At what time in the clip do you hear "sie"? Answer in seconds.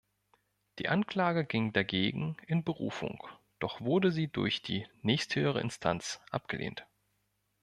4.11-4.27